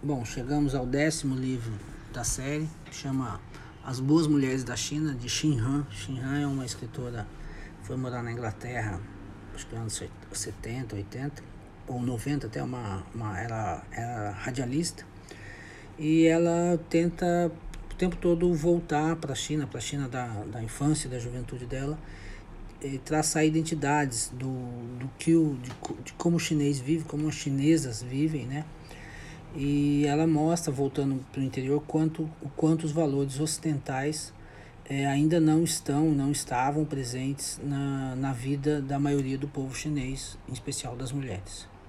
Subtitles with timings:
[0.00, 1.72] Bom, chegamos ao décimo livro
[2.12, 3.40] da série, chama
[3.84, 5.84] As Boas Mulheres da China, de Xin Han.
[5.90, 7.26] Xin Han é uma escritora,
[7.82, 9.00] foi morar na Inglaterra,
[9.52, 10.00] acho que anos
[10.32, 11.42] 70, 80,
[11.88, 15.04] ou 90 até, uma, uma, ela era radialista,
[15.98, 17.50] e ela tenta
[17.90, 21.66] o tempo todo voltar para a China, para a China da, da infância da juventude
[21.66, 21.98] dela,
[22.80, 24.52] e traçar identidades do,
[24.96, 25.70] do que o, de,
[26.04, 28.64] de como o chinês vive, como as chinesas vivem, né?
[29.56, 34.32] E ela mostra, voltando para o interior, quanto, o quanto os valores ocidentais
[34.84, 40.38] é, ainda não estão, não estavam presentes na, na vida da maioria do povo chinês,
[40.48, 41.68] em especial das mulheres.